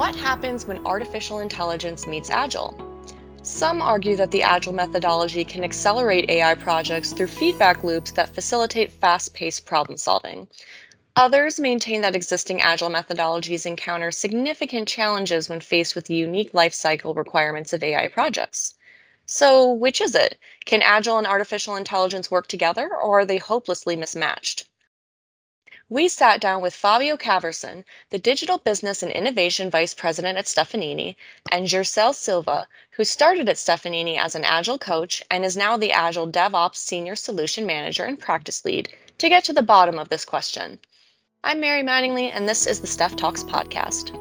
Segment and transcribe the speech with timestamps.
[0.00, 2.74] what happens when artificial intelligence meets Agile?
[3.42, 8.90] Some argue that the Agile methodology can accelerate AI projects through feedback loops that facilitate
[8.92, 10.48] fast paced problem solving.
[11.16, 16.72] Others maintain that existing Agile methodologies encounter significant challenges when faced with the unique life
[16.72, 18.76] cycle requirements of AI projects.
[19.26, 20.38] So, which is it?
[20.64, 24.69] Can Agile and artificial intelligence work together, or are they hopelessly mismatched?
[25.90, 31.16] We sat down with Fabio Caversan, the Digital Business and Innovation Vice President at Stefanini,
[31.50, 35.90] and Gercel Silva, who started at Stefanini as an Agile coach and is now the
[35.90, 38.88] Agile DevOps Senior Solution Manager and Practice Lead,
[39.18, 40.78] to get to the bottom of this question.
[41.42, 44.16] I'm Mary Mattingly, and this is the StefTalks podcast.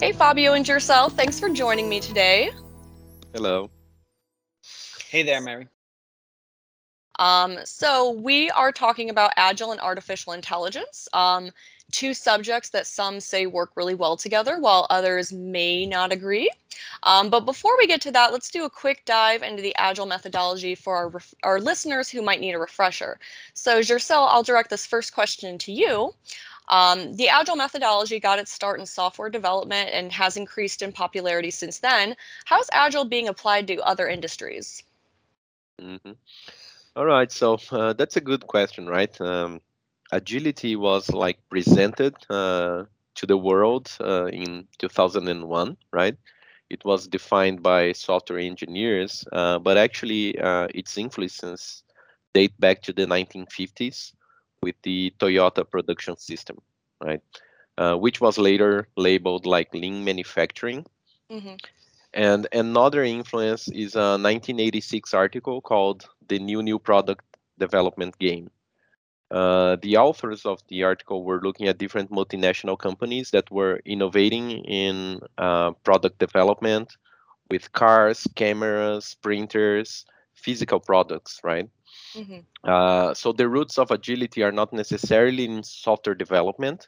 [0.00, 2.50] Hey, Fabio and Gercel, thanks for joining me today.
[3.32, 3.70] Hello.
[5.08, 5.68] Hey there, Mary.
[7.18, 11.50] Um, so we are talking about agile and artificial intelligence, um,
[11.92, 16.50] two subjects that some say work really well together, while others may not agree.
[17.04, 20.06] Um, but before we get to that, let's do a quick dive into the agile
[20.06, 23.18] methodology for our, our listeners who might need a refresher.
[23.52, 26.14] So, Gercel, I'll direct this first question to you.
[26.68, 31.50] Um, the Agile methodology got its start in software development and has increased in popularity
[31.50, 32.16] since then.
[32.46, 34.82] How's Agile being applied to other industries?
[35.80, 36.12] Mm-hmm.
[36.96, 39.18] All right, so uh, that's a good question, right?
[39.20, 39.60] Um,
[40.12, 42.84] agility was like presented uh,
[43.16, 46.16] to the world uh, in 2001, right?
[46.70, 51.82] It was defined by software engineers, uh, but actually uh, its influences
[52.34, 54.12] date back to the 1950s
[54.62, 56.58] with the Toyota production system,
[57.00, 57.20] right?
[57.76, 60.86] Uh, which was later labeled like lean manufacturing.
[61.30, 61.56] Mm-hmm.
[62.14, 67.24] And another influence is a 1986 article called The New New Product
[67.58, 68.50] Development Game.
[69.32, 74.52] Uh, the authors of the article were looking at different multinational companies that were innovating
[74.64, 76.96] in uh, product development
[77.50, 81.68] with cars, cameras, printers, physical products, right?
[82.14, 82.40] Mm-hmm.
[82.62, 86.86] Uh, so the roots of agility are not necessarily in software development,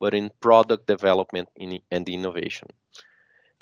[0.00, 2.68] but in product development in, and innovation.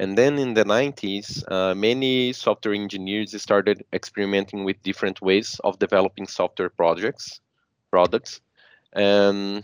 [0.01, 5.79] And then in the 90s, uh, many software engineers started experimenting with different ways of
[5.79, 7.41] developing software projects,
[7.91, 8.41] products.
[8.95, 9.63] And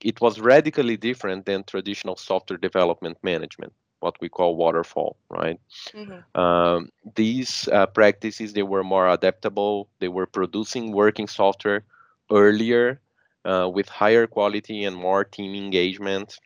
[0.00, 5.58] it was radically different than traditional software development management, what we call waterfall, right?
[5.92, 6.40] Mm-hmm.
[6.40, 9.88] Um, these uh, practices, they were more adaptable.
[9.98, 11.82] They were producing working software
[12.30, 13.00] earlier
[13.44, 16.38] uh, with higher quality and more team engagement.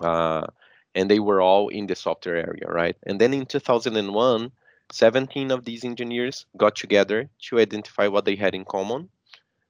[0.00, 0.46] Uh,
[0.94, 2.96] and they were all in the software area, right?
[3.04, 4.52] And then in 2001,
[4.90, 9.08] 17 of these engineers got together to identify what they had in common,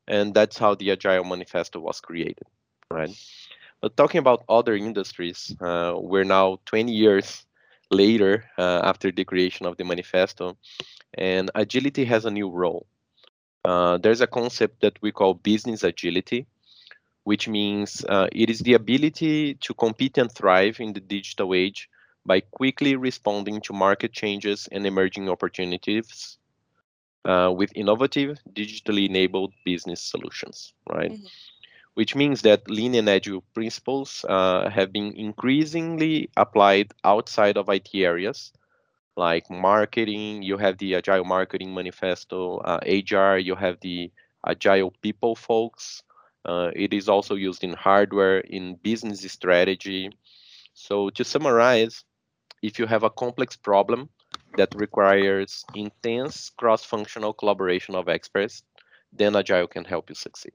[0.08, 2.46] and that's how the Agile Manifesto was created,
[2.90, 3.10] right?
[3.80, 7.44] But talking about other industries, uh, we're now 20 years
[7.90, 10.56] later uh, after the creation of the manifesto,
[11.14, 12.86] and agility has a new role.
[13.64, 16.46] Uh, there's a concept that we call business agility,
[17.24, 21.88] which means uh, it is the ability to compete and thrive in the digital age
[22.24, 26.38] by quickly responding to market changes and emerging opportunities
[27.24, 31.12] uh, with innovative, digitally enabled business solutions, right?
[31.12, 31.26] Mm-hmm.
[31.94, 37.90] Which means that lean and agile principles uh, have been increasingly applied outside of IT
[37.94, 38.52] areas
[39.16, 40.42] like marketing.
[40.42, 44.10] You have the Agile Marketing Manifesto, uh, HR, you have the
[44.46, 46.02] Agile People folks,
[46.44, 50.10] uh, it is also used in hardware, in business strategy.
[50.74, 52.04] So to summarize,
[52.62, 54.08] if you have a complex problem
[54.56, 58.62] that requires intense cross-functional collaboration of experts,
[59.12, 60.54] then Agile can help you succeed.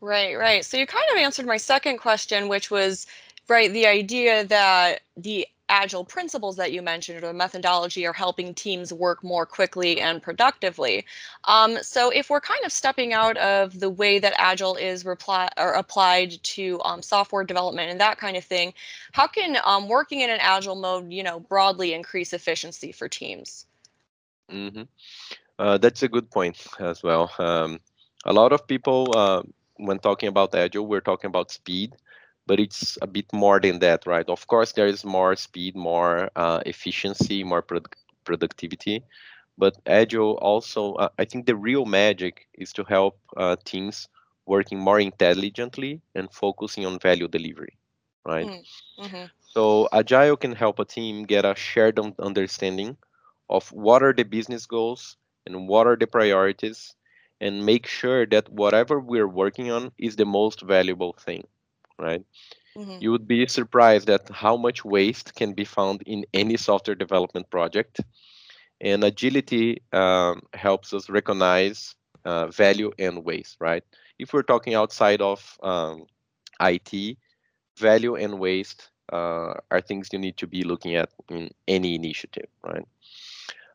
[0.00, 0.64] Right, right.
[0.64, 3.06] So you kind of answered my second question, which was
[3.48, 8.92] right the idea that the agile principles that you mentioned or methodology are helping teams
[8.92, 11.06] work more quickly and productively.
[11.44, 15.48] Um, so if we're kind of stepping out of the way that agile is reply
[15.56, 18.74] or applied to um, software development and that kind of thing,
[19.12, 23.66] how can um, working in an agile mode, you know, broadly increase efficiency for teams?
[24.50, 24.82] Mm-hmm.
[25.58, 27.30] Uh, that's a good point as well.
[27.38, 27.80] Um,
[28.24, 29.42] a lot of people, uh,
[29.76, 31.94] when talking about agile, we're talking about speed
[32.50, 34.28] but it's a bit more than that, right?
[34.28, 37.90] Of course, there is more speed, more uh, efficiency, more pro-
[38.24, 39.04] productivity,
[39.58, 44.08] but Agile also, uh, I think the real magic is to help uh, teams
[44.46, 47.78] working more intelligently and focusing on value delivery,
[48.26, 48.50] right?
[48.50, 48.64] Mm,
[48.98, 49.26] mm-hmm.
[49.40, 52.96] So Agile can help a team get a shared understanding
[53.48, 56.94] of what are the business goals and what are the priorities
[57.40, 61.46] and make sure that whatever we're working on is the most valuable thing,
[62.00, 62.24] right?
[62.76, 62.98] Mm-hmm.
[63.00, 67.50] You would be surprised at how much waste can be found in any software development
[67.50, 68.00] project.
[68.80, 71.94] And agility um, helps us recognize
[72.24, 73.84] uh, value and waste, right?
[74.18, 76.06] If we're talking outside of um,
[76.60, 77.18] IT,
[77.76, 82.48] value and waste uh, are things you need to be looking at in any initiative,
[82.62, 82.86] right?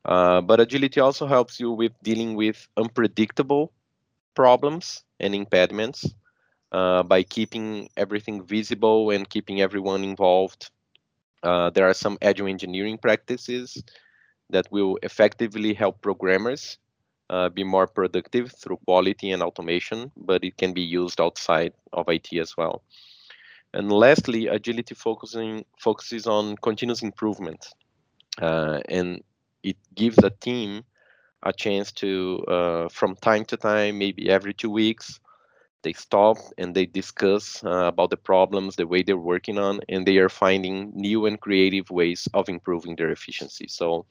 [0.05, 3.71] Uh, but agility also helps you with dealing with unpredictable
[4.35, 6.13] problems and impediments
[6.71, 10.71] uh, by keeping everything visible and keeping everyone involved.
[11.43, 13.83] Uh, there are some agile engineering practices
[14.49, 16.77] that will effectively help programmers
[17.29, 22.07] uh, be more productive through quality and automation, but it can be used outside of
[22.09, 22.83] IT as well.
[23.73, 27.73] And lastly, agility focusing focuses on continuous improvement,
[28.41, 29.23] uh, and
[29.63, 30.83] it gives a team
[31.43, 35.19] a chance to, uh, from time to time, maybe every two weeks,
[35.85, 40.05] they stop and they discuss uh, about the problems, the way they're working on, and
[40.05, 43.67] they are finding new and creative ways of improving their efficiency.
[43.69, 44.05] So,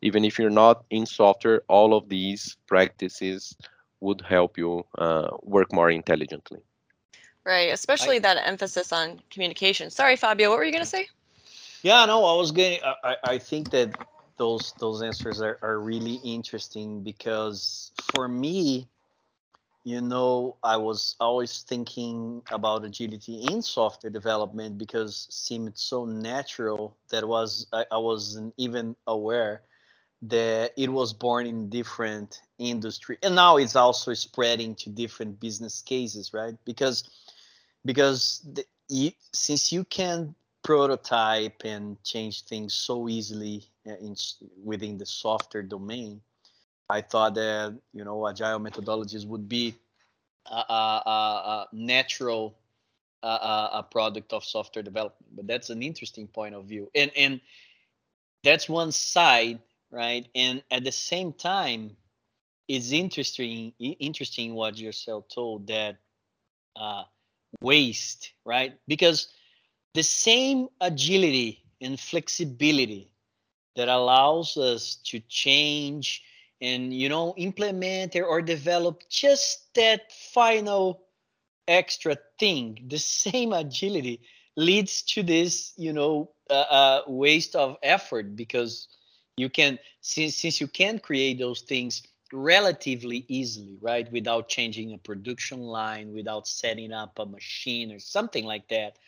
[0.00, 3.56] even if you're not in software, all of these practices
[4.00, 6.60] would help you uh, work more intelligently.
[7.44, 9.90] Right, especially I, that emphasis on communication.
[9.90, 11.06] Sorry, Fabio, what were you going to say?
[11.82, 12.78] Yeah, no, I was going.
[13.04, 13.90] I, I think that
[14.36, 18.88] those those answers are, are really interesting because for me,
[19.84, 26.04] you know, I was always thinking about agility in software development because it seemed so
[26.04, 29.62] natural that was I, I wasn't even aware
[30.22, 33.18] that it was born in different industry.
[33.22, 36.54] And now it's also spreading to different business cases right?
[36.64, 37.08] Because
[37.84, 44.16] because the, you, since you can prototype and change things so easily uh, in,
[44.62, 46.20] within the software domain,
[46.90, 49.74] I thought that you know agile methodologies would be
[50.46, 52.56] a, a, a natural
[53.22, 55.36] a, a product of software development.
[55.36, 57.40] But that's an interesting point of view, and and
[58.44, 60.26] that's one side, right?
[60.34, 61.96] And at the same time,
[62.68, 65.96] it's interesting interesting what Gercel told that
[66.76, 67.04] uh,
[67.60, 68.74] waste, right?
[68.86, 69.28] Because
[69.94, 73.10] the same agility and flexibility
[73.76, 76.22] that allows us to change
[76.60, 81.02] and you know implement or develop just that final
[81.66, 84.20] extra thing the same agility
[84.56, 88.88] leads to this you know uh, uh, waste of effort because
[89.36, 92.02] you can since since you can create those things
[92.32, 94.10] relatively easily, right?
[94.12, 98.98] Without changing a production line, without setting up a machine or something like that.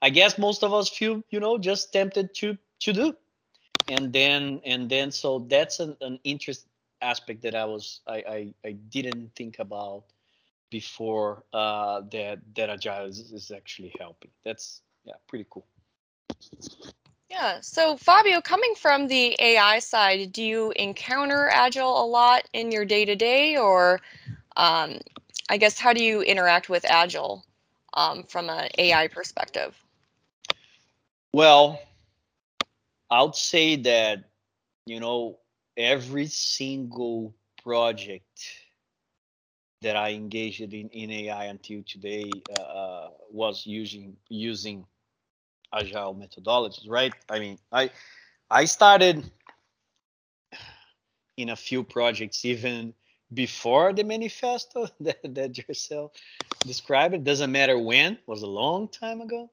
[0.00, 3.16] I guess most of us feel, you know, just tempted to to do.
[3.88, 6.66] And then and then so that's an, an interest
[7.00, 10.04] aspect that I was I, I, I didn't think about
[10.70, 14.30] before uh, that that agile is, is actually helping.
[14.44, 15.66] That's yeah, pretty cool.
[17.30, 17.60] Yeah.
[17.60, 22.84] So, Fabio, coming from the AI side, do you encounter Agile a lot in your
[22.84, 24.00] day to day, or
[24.56, 24.98] um,
[25.50, 27.44] I guess how do you interact with Agile
[27.94, 29.76] um, from an AI perspective?
[31.32, 31.80] Well,
[33.10, 34.30] I would say that,
[34.86, 35.38] you know,
[35.78, 38.42] every single project
[39.80, 42.28] that I engaged in, in AI until today
[42.58, 44.84] uh, uh was using using
[45.72, 47.12] agile methodologies, right?
[47.30, 47.90] I mean, I
[48.50, 49.30] I started
[51.36, 52.92] in a few projects even
[53.32, 56.10] before the manifesto that, that Gercel
[56.66, 57.14] described.
[57.14, 59.50] It doesn't matter when, it was a long time ago.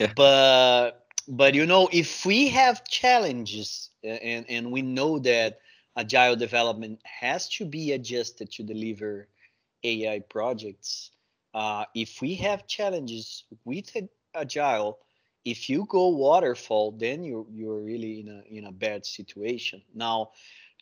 [0.00, 0.12] Yeah.
[0.16, 5.58] But but you know, if we have challenges and, and we know that
[5.96, 9.28] agile development has to be adjusted to deliver
[9.84, 11.10] AI projects,
[11.54, 13.90] uh, if we have challenges with
[14.34, 14.98] agile,
[15.44, 19.80] if you go waterfall, then you're you're really in a in a bad situation.
[19.94, 20.32] Now,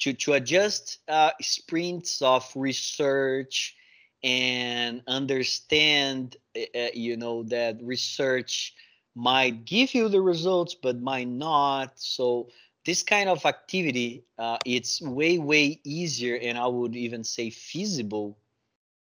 [0.01, 3.77] to to adjust uh, sprints of research
[4.25, 8.75] and understand, uh, you know, that research
[9.15, 11.93] might give you the results, but might not.
[12.01, 12.49] So
[12.85, 18.39] this kind of activity, uh, it's way way easier, and I would even say feasible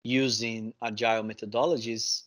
[0.03, 2.23] using agile methodologies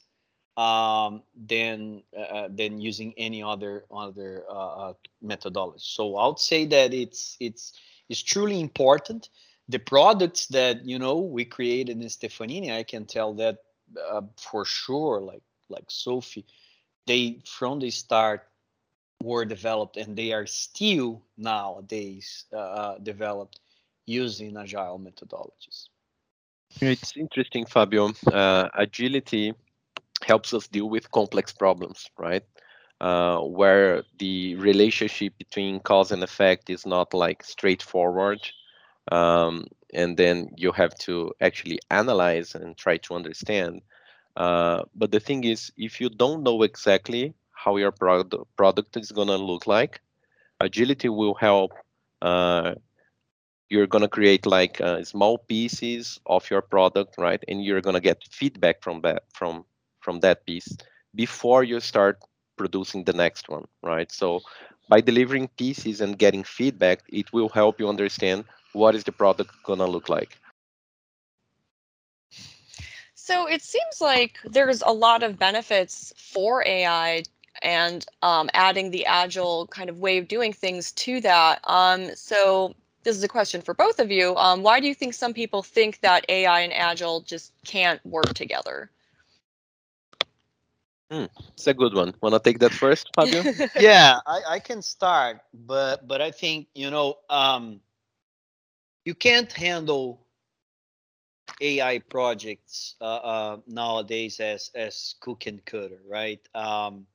[0.58, 5.80] um, than uh, uh, than using any other other uh, uh, methodology.
[5.82, 7.74] So I would say that it's it's
[8.10, 9.30] it's truly important.
[9.70, 13.58] The products that you know we created in Stefanini, I can tell that
[14.12, 15.22] uh, for sure.
[15.22, 16.46] Like like Sophie,
[17.08, 18.48] they from the start
[19.22, 23.60] were developed and they are still nowadays uh, developed
[24.06, 25.88] using agile methodologies.
[26.82, 28.12] It's interesting, Fabio.
[28.32, 29.54] Uh, agility
[30.24, 32.44] helps us deal with complex problems, right?
[33.00, 38.40] Uh, where the relationship between cause and effect is not like straightforward.
[39.12, 43.82] Um, and then you have to actually analyze and try to understand.
[44.36, 49.12] Uh, but the thing is, if you don't know exactly how your product product is
[49.12, 50.02] gonna look like,
[50.60, 51.72] agility will help
[52.22, 52.76] uh,
[53.70, 57.44] you're to create like uh, small pieces of your product right?
[57.48, 59.66] And you're to get feedback from that from
[60.02, 60.70] from that piece
[61.16, 62.20] before you start
[62.58, 64.12] producing the next one right?
[64.12, 64.42] So
[64.90, 69.52] by delivering pieces and getting feedback it will help you understand what is the product
[69.80, 70.38] to look like.
[73.16, 77.24] So it seems like there's a lot of benefits for ai
[77.62, 81.60] and um, adding the agile kind of way of doing things to that.
[81.66, 84.36] Um, so this is a question for both of you.
[84.36, 88.34] Um, why do you think some people think that AI and Agile just can't work
[88.34, 88.90] together?
[91.12, 92.14] Hmm, it's a good one.
[92.22, 93.44] Want to take that first, Fabio?
[93.80, 97.82] yeah, I, I can start, but but I think you know um,
[99.04, 100.22] you can't handle
[101.60, 106.40] AI projects uh, uh, nowadays as as cook and cutter, right?
[106.56, 107.08] Um,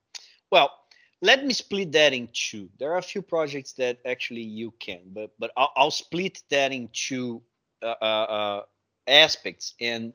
[0.50, 0.71] well,
[1.23, 2.69] let me split that in two.
[2.79, 6.73] There are a few projects that actually you can, but but I'll, I'll split that
[6.73, 7.43] in two
[7.83, 8.62] uh, uh, uh,
[9.07, 10.12] aspects, and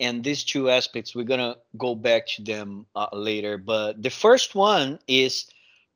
[0.00, 3.58] and these two aspects we're gonna go back to them uh, later.
[3.58, 5.46] But the first one is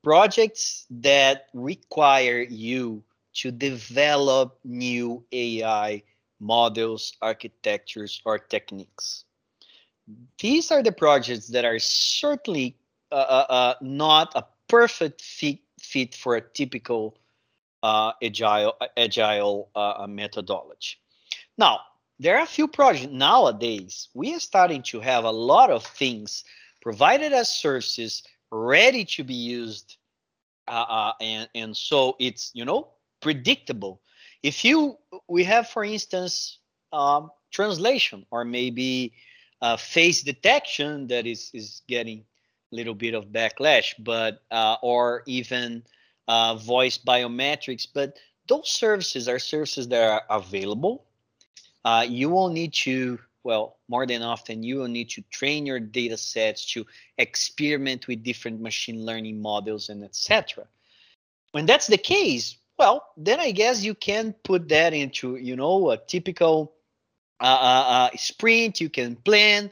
[0.03, 6.03] projects that require you to develop new AI
[6.39, 9.25] models, architectures, or techniques.
[10.39, 12.77] These are the projects that are certainly
[13.11, 17.17] uh, uh, uh, not a perfect fit fit for a typical
[17.81, 20.97] uh, agile agile uh, methodology.
[21.57, 21.79] Now,
[22.19, 24.09] there are a few projects nowadays.
[24.13, 26.43] We are starting to have a lot of things
[26.81, 29.97] provided as services ready to be used,
[30.67, 32.89] uh, and and so it's you know
[33.21, 34.01] predictable.
[34.43, 36.59] If you we have, for instance,
[36.93, 39.13] um, translation or maybe
[39.79, 42.23] face detection that is is getting
[42.71, 45.83] little bit of backlash, but uh, or even
[46.27, 47.87] uh, voice biometrics.
[47.91, 51.05] But those services are services that are available.
[51.85, 55.79] Uh, you will need to, well, more than often, you will need to train your
[55.79, 56.85] data sets to
[57.17, 60.65] experiment with different machine learning models and etc.
[61.51, 65.91] When that's the case, well, then I guess you can put that into, you know,
[65.91, 66.73] a typical
[67.41, 68.79] uh, uh, uh sprint.
[68.79, 69.71] You can plan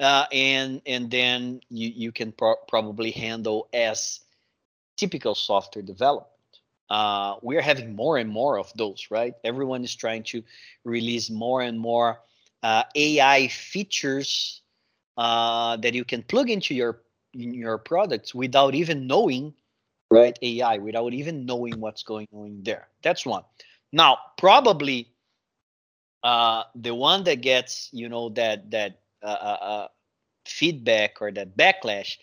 [0.00, 4.20] uh, and and then you you can pro- probably handle as
[4.96, 6.28] typical software development.
[6.90, 9.34] Uh, we're having more and more of those, right?
[9.44, 10.42] Everyone is trying to
[10.84, 12.20] release more and more
[12.62, 14.62] uh, AI features
[15.16, 17.02] uh, that you can plug into your
[17.34, 19.54] in your products without even knowing,
[20.10, 20.38] right?
[20.42, 22.88] AI without even knowing what's going on there.
[23.02, 23.44] That's one.
[23.92, 25.08] Now, probably
[26.22, 29.88] uh, the one that gets you know that that uh, uh, uh,
[30.46, 32.16] feedback or that backlash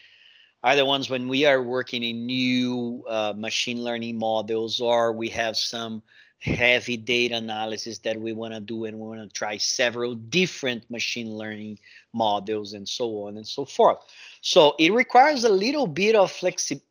[0.63, 5.29] are the ones when we are working in new uh, machine learning models or we
[5.29, 6.01] have some
[6.39, 10.89] heavy data analysis that we want to do and we want to try several different
[10.89, 11.77] machine learning
[12.13, 13.97] models and so on and so forth.
[14.41, 16.85] So it requires a little bit of flexibility.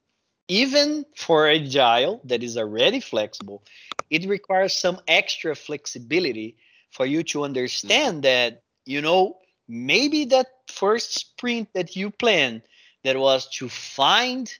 [0.49, 3.64] Even for agile that is already flexible,
[4.11, 6.56] it requires some extra flexibility
[6.90, 12.62] for you to understand that, you know, maybe that first sprint that you planned
[13.02, 14.52] that was to find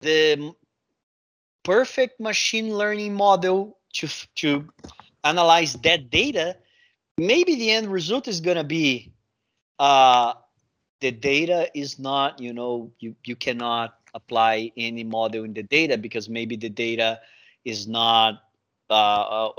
[0.00, 0.52] the
[1.62, 4.66] perfect machine learning model to to
[5.24, 6.56] analyze that data
[7.18, 9.12] maybe the end result is going to be
[9.78, 10.32] uh,
[11.00, 15.96] the data is not you know you you cannot apply any model in the data
[15.96, 17.20] because maybe the data
[17.64, 18.42] is not
[18.88, 19.52] uh, uh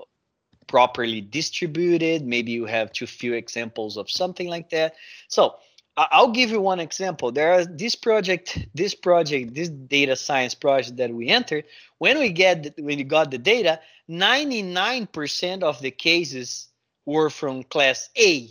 [0.68, 2.26] properly distributed.
[2.26, 4.96] Maybe you have too few examples of something like that.
[5.28, 5.56] So
[5.98, 7.32] I'll give you one example.
[7.32, 11.66] There are this project, this project, this data science project that we entered.
[11.98, 16.70] When we get when we got the data, 99% of the cases
[17.06, 18.50] were from class A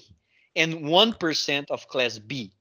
[0.55, 2.53] and 1% of class B.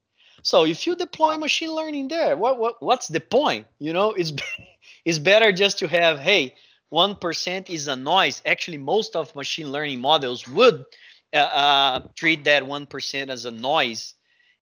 [0.42, 3.66] So if you deploy machine learning there, what, what what's the point?
[3.78, 4.32] You know, it's
[5.04, 6.54] it's better just to have, hey,
[6.92, 8.42] 1% is a noise.
[8.44, 10.84] Actually, most of machine learning models would
[11.32, 14.14] uh, uh, treat that 1% as a noise.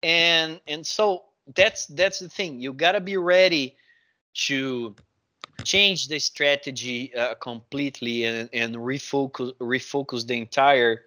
[0.03, 1.25] And and so
[1.57, 2.61] that's that's the thing.
[2.61, 3.77] You got to be ready
[4.47, 4.95] to
[5.65, 11.07] change the strategy uh, completely and, and refocus refocus the entire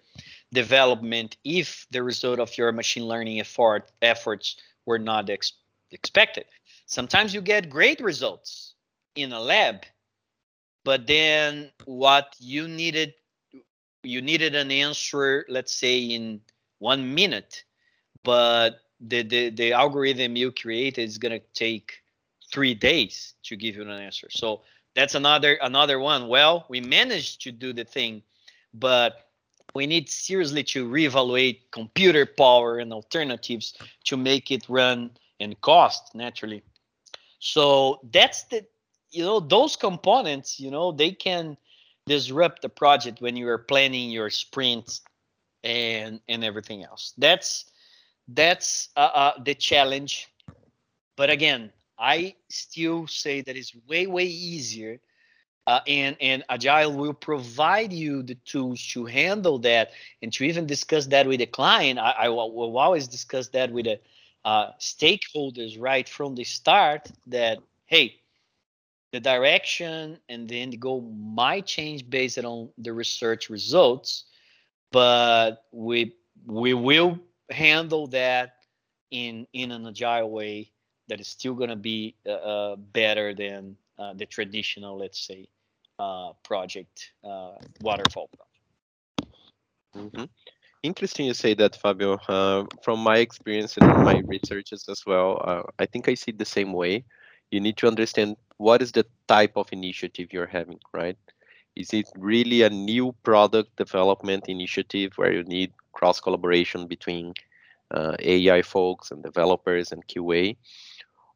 [0.52, 5.54] development if the result of your machine learning effort efforts were not ex-
[5.90, 6.44] expected.
[6.86, 8.74] Sometimes you get great results
[9.14, 9.84] in a lab,
[10.84, 13.14] but then what you needed
[14.04, 16.40] you needed an answer, let's say in
[16.78, 17.64] one minute,
[18.24, 22.02] but the the, the algorithm you created is gonna take
[22.52, 24.28] three days to give you an answer.
[24.30, 24.62] So
[24.94, 26.28] that's another another one.
[26.28, 28.22] Well, we managed to do the thing,
[28.74, 29.28] but
[29.74, 33.74] we need seriously to reevaluate computer power and alternatives
[34.04, 35.10] to make it run
[35.40, 36.62] and cost naturally.
[37.38, 38.64] So that's the
[39.12, 41.56] you know those components you know they can
[42.06, 45.02] disrupt the project when you are planning your sprints
[45.64, 47.14] and and everything else.
[47.18, 47.66] That's
[48.28, 50.28] that's uh, uh, the challenge.
[51.16, 55.00] But again, I still say that it's way way easier
[55.66, 59.92] uh, and and agile will provide you the tools to handle that
[60.22, 63.72] and to even discuss that with the client i, I will, will always discuss that
[63.72, 64.00] with the
[64.44, 68.21] uh, stakeholders right from the start that hey
[69.12, 74.24] the direction and the end goal might change based on the research results
[74.90, 76.14] but we
[76.46, 77.18] we will
[77.50, 78.56] handle that
[79.10, 80.70] in in an agile way
[81.08, 85.48] that is still going to be uh, uh, better than uh, the traditional, let's say,
[85.98, 89.36] uh, project uh, waterfall project.
[89.94, 90.24] Mm-hmm.
[90.82, 92.18] Interesting you say that, Fabio.
[92.28, 96.72] Uh, from my experience and my researches as well, I think I see the same
[96.72, 97.04] way.
[97.50, 101.18] You need to understand what is the type of initiative you're having, right?
[101.74, 107.34] Is it really a new product development initiative where you need cross collaboration between
[107.90, 110.56] uh, AI folks and developers and QA?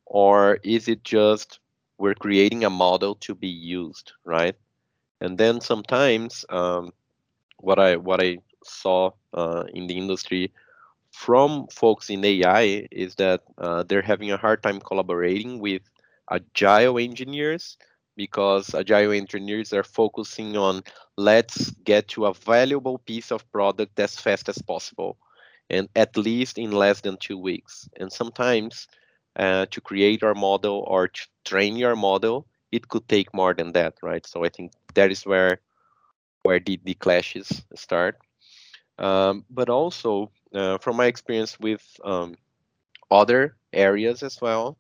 [0.06, 1.59] Or is it just
[1.99, 4.54] we're creating a model to be used, right?
[5.21, 6.92] And then sometimes um,
[7.59, 10.52] what I what I saw uh, in the industry
[11.11, 15.83] from folks in AI is that uh, they're having a hard time collaborating with
[16.30, 17.77] agile engineers
[18.16, 20.83] because agile engineers are focusing on
[21.16, 25.16] let's get to a valuable piece of product as fast as possible
[25.70, 28.88] and at least in less than two weeks and sometimes
[29.37, 33.72] uh, to create our model or to train your model, it could take more than
[33.72, 34.27] that, right?
[34.27, 35.61] So I think that is where
[36.42, 38.18] where the, the clashes start.
[38.98, 42.37] Um, but also uh, from my experience with um,
[43.11, 44.79] other areas as well,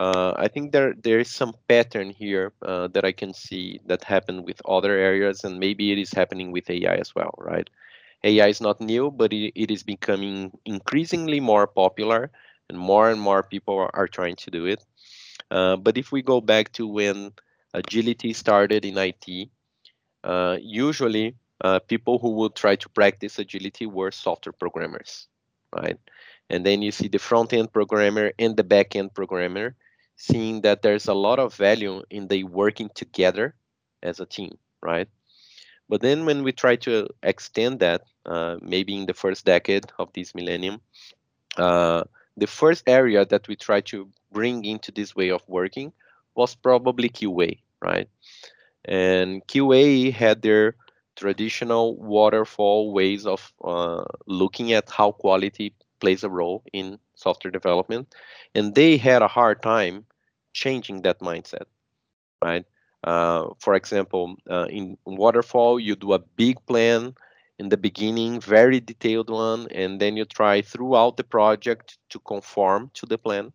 [0.00, 4.04] uh, I think there there is some pattern here uh, that I can see that
[4.04, 7.68] happened with other areas, and maybe it is happening with AI as well, right?
[8.24, 12.30] AI is not new, but it, it is becoming increasingly more popular
[12.68, 14.82] and more and more people are, are trying to do it.
[15.50, 17.32] Uh, but if we go back to when
[17.74, 19.50] agility started in IT,
[20.24, 25.28] uh, usually uh, people who would try to practice agility were software programmers,
[25.74, 25.98] right?
[26.50, 29.74] And then you see the front end programmer and the back end programmer
[30.22, 33.56] seeing that there's a lot of value in they working together
[34.04, 35.08] as a team, right?
[35.88, 40.12] But then when we try to extend that, uh, maybe in the first decade of
[40.12, 40.80] this millennium,
[41.56, 42.04] uh,
[42.36, 45.92] the first area that we try to bring into this way of working
[46.36, 48.08] was probably QA, right?
[48.84, 50.76] And QA had their
[51.16, 58.14] traditional waterfall ways of uh, looking at how quality plays a role in software development,
[58.54, 60.06] and they had a hard time
[60.52, 61.66] changing that mindset,
[62.42, 62.64] right?
[63.04, 67.14] Uh, for example, uh, in waterfall, you do a big plan
[67.58, 72.90] in the beginning, very detailed one, and then you try throughout the project to conform
[72.94, 73.52] to the plan.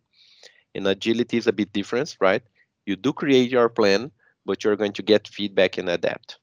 [0.74, 2.42] And agility is a bit different, right?
[2.86, 4.10] You do create your plan,
[4.46, 6.38] but you're going to get feedback and adapt.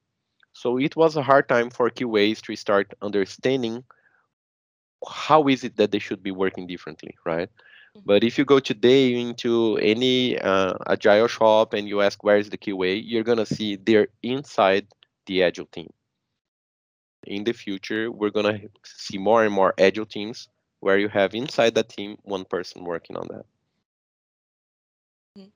[0.52, 3.84] So it was a hard time for QAs to start understanding
[5.08, 7.48] how is it that they should be working differently, right?
[7.96, 8.06] Mm-hmm.
[8.06, 12.50] But if you go today into any uh, agile shop and you ask where is
[12.50, 14.86] the QA, you're gonna see they're inside
[15.26, 15.90] the agile team
[17.26, 20.48] in the future, we're going to see more and more agile teams
[20.80, 23.46] where you have inside that team one person working on that.
[25.38, 25.48] Mm-hmm.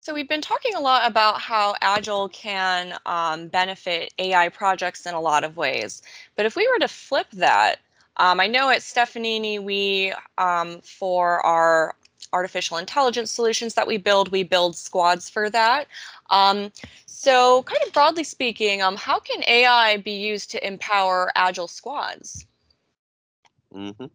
[0.00, 5.14] So we've been talking a lot about how Agile can um, benefit AI projects in
[5.14, 6.02] a lot of ways.
[6.36, 7.78] But if we were to flip that,
[8.16, 11.94] um, I know at Stefanini, we, um, for our
[12.32, 15.86] artificial intelligence solutions that we build, we build squads for that.
[16.30, 16.72] Um,
[17.06, 22.46] so, kind of broadly speaking, um, how can AI be used to empower agile squads?
[23.74, 24.06] Mm-hmm.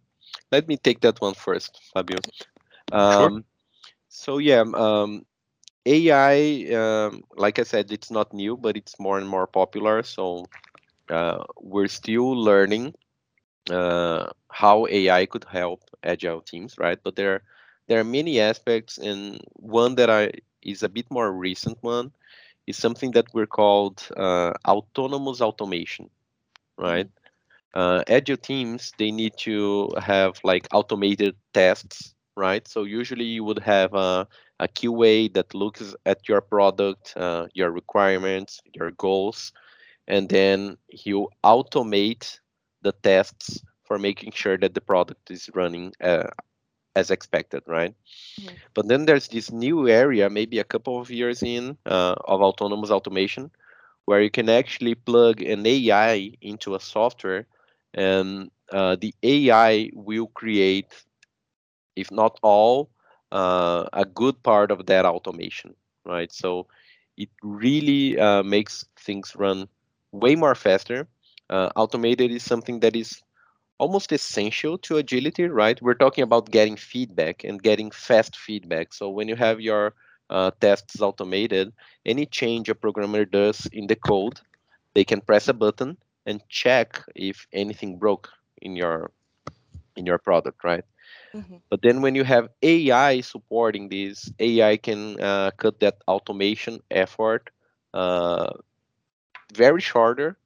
[0.51, 2.17] Let me take that one first, Fabio.
[2.91, 3.43] Um, sure.
[4.09, 5.25] So yeah, um,
[5.85, 10.03] AI, um, like I said, it's not new, but it's more and more popular.
[10.03, 10.45] So
[11.09, 12.93] uh, we're still learning
[13.67, 16.99] how AI could help agile teams, right?
[17.03, 17.43] But there,
[17.87, 22.11] there are many aspects, and one that I is a bit more recent one
[22.67, 26.09] is something that we're called uh, autonomous automation,
[26.77, 27.09] right?
[27.73, 32.67] Uh, agile teams they need to have like automated tests, right?
[32.67, 34.27] So usually you would have a,
[34.59, 39.53] a QA that looks at your product, uh, your requirements, your goals,
[40.07, 42.39] and then you'll automate
[42.81, 46.27] the tests for making sure that the product is running uh,
[46.95, 47.93] as expected, right?
[48.39, 48.55] Mm-hmm.
[48.73, 52.91] But then there's this new area, maybe a couple of years in, uh, of autonomous
[52.91, 53.51] automation,
[54.05, 57.45] where you can actually plug an AI into a software,
[57.93, 60.93] and uh, the AI will create,
[61.95, 62.89] if not all,
[63.31, 66.31] uh, a good part of that automation, right?
[66.31, 66.67] So
[67.17, 69.67] it really uh, makes things run
[70.11, 71.07] way more faster.
[71.49, 73.21] Uh, automated is something that is
[73.79, 75.81] almost essential to agility, right?
[75.81, 78.93] We're talking about getting feedback and getting fast feedback.
[78.93, 79.93] So when you have your
[80.29, 81.73] uh, tests automated,
[82.05, 84.39] any change a programmer does in the code,
[84.93, 88.29] they can press a button and check if anything broke
[88.61, 89.11] in your
[89.95, 90.83] in your product, right?
[91.35, 91.57] Mm-hmm.
[91.69, 97.49] But then when you have AI supporting this, AI can uh, cut that automation effort
[97.93, 98.51] uh,
[99.53, 100.37] very shorter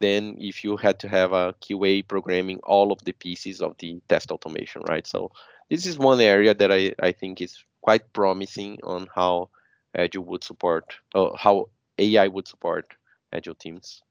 [0.00, 4.00] than if you had to have a QA programming all of the pieces of the
[4.08, 5.06] test automation, right?
[5.06, 5.30] So
[5.68, 9.50] this is one area that I, I think is quite promising on how
[9.94, 12.94] Agile would support, uh, how AI would support
[13.32, 14.02] Agile teams.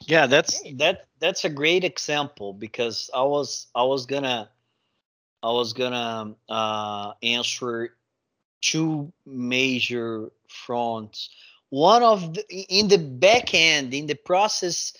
[0.00, 4.48] Yeah, that's that that's a great example because I was I was gonna
[5.42, 7.94] I was gonna uh, answer
[8.60, 11.30] two major fronts
[11.70, 14.92] one of the, in the back end in the process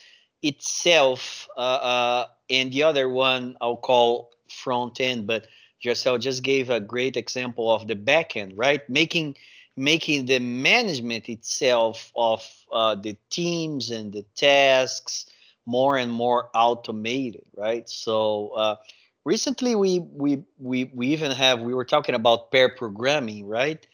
[0.43, 5.47] itself uh, uh, and the other one i'll call front end but
[5.85, 8.89] Gercel just gave a great example of the back end right?
[8.89, 9.37] Making
[9.77, 15.27] making the management itself of uh, the teams and the tasks
[15.67, 17.89] more and more automated right?
[17.89, 18.77] So uh,
[19.25, 23.87] recently we we we we even have we were talking about pair programming right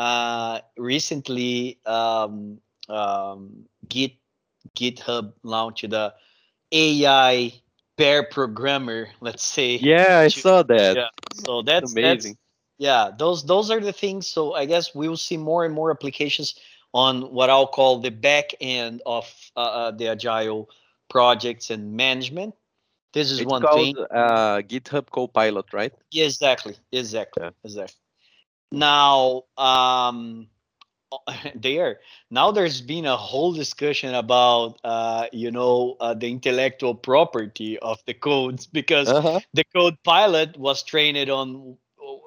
[0.00, 2.58] uh, recently um,
[2.88, 4.12] um, Git
[4.74, 6.14] GitHub launched the
[6.72, 7.52] AI
[7.98, 9.08] pair programmer.
[9.20, 9.76] Let's say.
[9.76, 10.96] Yeah, I saw that.
[10.96, 11.08] Yeah.
[11.44, 12.32] So that's, that's amazing.
[12.32, 12.38] That's,
[12.78, 14.26] yeah, those those are the things.
[14.26, 16.58] So I guess we will see more and more applications
[16.94, 20.70] on what I'll call the back end of uh, uh the agile
[21.10, 22.54] projects and management.
[23.12, 23.96] This is it's one called, thing.
[24.10, 25.92] Uh, GitHub Copilot, right?
[26.10, 27.50] Yeah, exactly, exactly, yeah.
[27.64, 27.99] exactly.
[28.72, 30.48] Now, um,
[31.54, 37.78] there now there's been a whole discussion about uh, you know uh, the intellectual property
[37.78, 39.40] of the codes because uh-huh.
[39.52, 41.76] the Copilot was trained on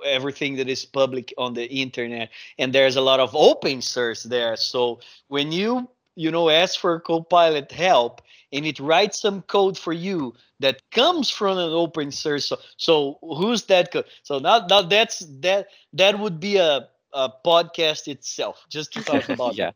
[0.05, 4.57] everything that is public on the internet and there's a lot of open source there
[4.57, 8.21] so when you you know ask for copilot help
[8.51, 12.45] and it writes some code for you that comes from an open source.
[12.45, 17.29] So, so who's that code so now, now that's that that would be a, a
[17.45, 19.71] podcast itself just to talk about yeah.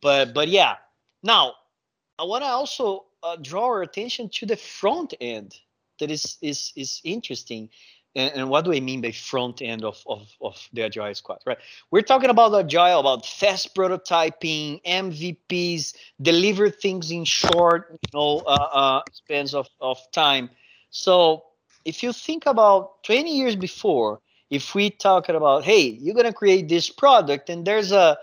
[0.00, 0.76] But but yeah.
[1.22, 1.54] Now
[2.18, 5.58] i want to also uh, draw our attention to the front end
[5.98, 7.68] that is is is interesting
[8.14, 11.40] and, and, what do I mean by front end of, of, of the Agile Squad,
[11.46, 11.58] right?
[11.90, 18.68] We're talking about Agile, about fast prototyping, MVPs, deliver things in short, you know, uh,
[18.72, 20.50] uh, spans of, of time.
[20.90, 21.44] So
[21.84, 26.68] if you think about 20 years before, if we talk about, hey, you're gonna create
[26.68, 28.16] this product, and there's a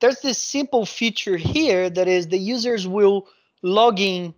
[0.00, 3.26] there's this simple feature here that is the users will
[3.62, 4.34] log in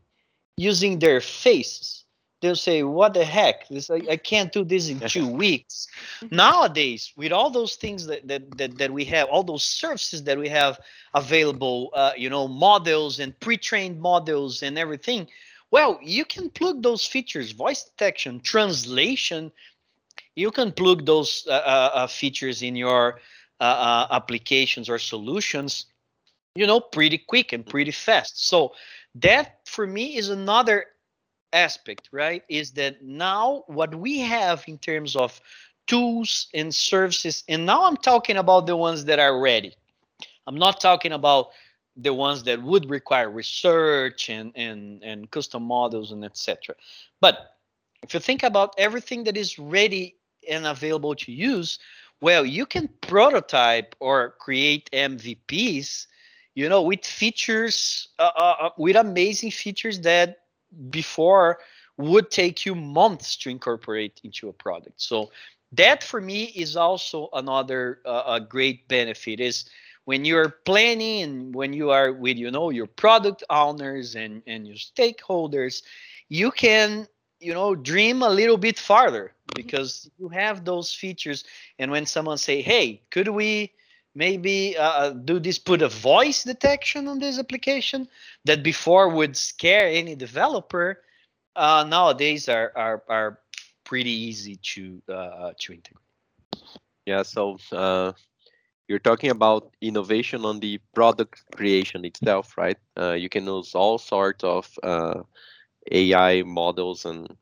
[0.57, 1.99] using their faces
[2.40, 3.68] they'll say, "What the heck?
[3.68, 5.88] This I, I can't do this in two weeks."
[6.31, 10.38] Nowadays, with all those things that, that that that we have, all those services that
[10.38, 10.81] we have
[11.14, 15.26] available, uh, you know, models and pre-trained models and everything,
[15.70, 19.53] well, you can plug those features, voice detection, translation.
[20.35, 23.20] You can plug those uh, uh, uh features in your
[23.61, 25.87] uh, uh, applications or solutions,
[26.55, 28.48] you know, pretty quick and pretty fast.
[28.48, 28.72] So
[29.16, 30.87] that for me is another
[31.52, 35.40] aspect, right, is that now what we have in terms of
[35.86, 39.74] tools and services, and now I'm talking about the ones that are ready.
[40.46, 41.50] I'm not talking about
[41.96, 46.74] the ones that would require research and and and custom models and etc.
[47.20, 47.56] But
[48.02, 50.16] if you think about everything that is ready
[50.48, 51.78] and available to use,
[52.20, 56.06] well, you can prototype or create MVPs
[56.54, 60.39] you know, with features, uh, uh, uh, with amazing features that
[60.90, 61.59] before
[61.96, 65.00] would take you months to incorporate into a product.
[65.00, 65.30] So
[65.72, 69.66] that for me is also another uh, a great benefit is
[70.04, 74.66] when you're planning and when you are with you know your product owners and and
[74.66, 75.83] your stakeholders
[76.28, 77.06] you can
[77.38, 79.62] you know dream a little bit farther mm-hmm.
[79.62, 81.44] because you have those features
[81.78, 83.72] and when someone say hey could we
[84.14, 88.09] maybe uh, uh, do this put a voice detection on this application
[88.44, 91.01] that before would scare any developer?
[91.57, 93.38] Uh, nowadays are, are are
[93.85, 96.05] pretty easy to uh, to integrate.
[97.07, 98.12] Yeah so uh,
[98.88, 102.79] you're talking about innovation on the product creation itself right?
[102.96, 104.68] Uh, you can use all sorts of
[105.92, 107.37] ai models and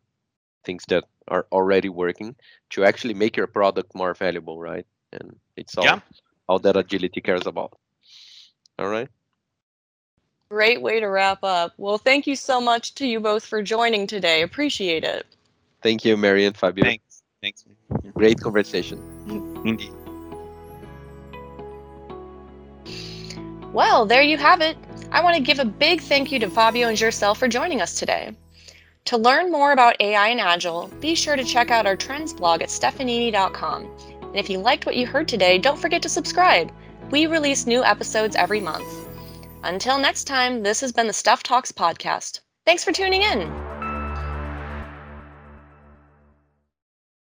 [0.65, 2.35] things that are already working
[2.71, 4.87] to actually make your product more valuable right?
[5.13, 6.01] And it's all yeah
[6.49, 7.79] all that agility cares about.
[8.79, 9.09] All right.
[10.51, 11.75] Great way to wrap up.
[11.77, 14.43] Well, thank you so much to you both for joining today.
[14.43, 15.27] Appreciate it.
[15.83, 16.85] Thank you, Mary and Fabio.
[16.85, 17.23] Thanks.
[17.43, 17.65] Thanks.
[18.15, 18.99] Great conversation.
[19.65, 19.93] Indeed.
[23.73, 24.77] Well, there you have it.
[25.13, 27.99] I want to give a big thank you to Fabio and Gercel for joining us
[27.99, 28.35] today.
[29.05, 32.63] To learn more about AI and Agile, be sure to check out our trends blog
[32.63, 36.71] at stefanini.com and if you liked what you heard today, don't forget to subscribe.
[37.11, 39.09] We release new episodes every month.
[39.65, 42.41] Until next time, this has been the StefTalks podcast.
[42.65, 43.68] Thanks for tuning in.